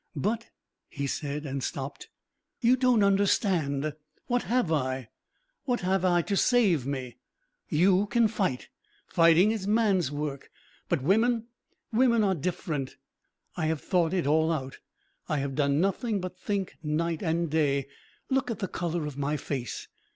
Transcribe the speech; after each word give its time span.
"But" 0.15 0.47
he 0.99 1.05
said 1.05 1.45
and 1.45 1.61
stopped. 1.63 2.09
"You 2.59 2.75
don't 2.75 3.03
understand. 3.03 3.93
What 4.25 4.41
have 4.49 4.71
I? 4.71 5.09
What 5.65 5.81
have 5.81 6.03
I 6.03 6.23
to 6.23 6.35
save 6.35 6.87
me? 6.87 7.17
You 7.69 8.07
can 8.07 8.27
fight. 8.27 8.69
Fighting 9.05 9.51
is 9.51 9.67
man's 9.67 10.11
work. 10.11 10.49
But 10.89 11.03
women 11.03 11.49
women 11.93 12.23
are 12.23 12.33
different.... 12.33 12.95
I 13.55 13.67
have 13.67 13.79
thought 13.81 14.11
it 14.11 14.25
all 14.25 14.51
out, 14.51 14.79
I 15.29 15.37
have 15.37 15.53
done 15.53 15.79
nothing 15.79 16.19
but 16.19 16.35
think 16.35 16.77
night 16.81 17.21
and 17.21 17.47
day. 17.51 17.85
Look 18.27 18.49
at 18.49 18.57
the 18.57 18.67
colour 18.67 19.05
of 19.05 19.17
my 19.19 19.37
face! 19.37 19.87